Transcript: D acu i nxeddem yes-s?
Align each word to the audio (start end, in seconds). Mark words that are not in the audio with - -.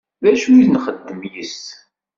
D 0.23 0.25
acu 0.31 0.51
i 0.61 0.65
nxeddem 0.67 1.21
yes-s? 1.33 1.63